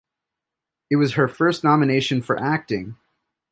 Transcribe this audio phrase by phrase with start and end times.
[0.89, 2.97] It was her first nomination for acting.